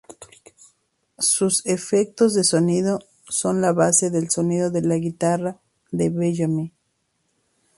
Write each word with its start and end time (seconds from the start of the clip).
Sus 1.19 1.63
efectos 1.67 2.33
de 2.33 2.43
sonido 2.43 3.01
son 3.29 3.61
la 3.61 3.71
base 3.71 4.09
del 4.09 4.31
sonido 4.31 4.71
de 4.71 4.81
la 4.81 4.95
guitarra 4.95 5.59
de 5.91 6.09
Bellamy. 6.09 6.73